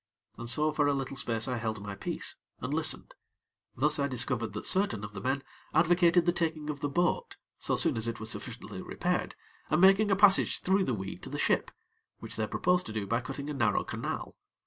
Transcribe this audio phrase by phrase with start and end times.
[0.35, 3.13] And so for a little space I held my peace, and listened;
[3.75, 5.43] thus I discovered that certain of the men
[5.75, 9.35] advocated the taking of the boat so soon as it was sufficiently repaired
[9.69, 11.69] and making a passage through the weed to the ship,
[12.17, 14.35] which they proposed to do by cutting a narrow canal.